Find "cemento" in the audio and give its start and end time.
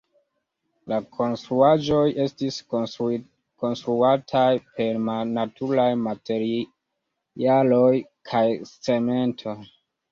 8.77-9.61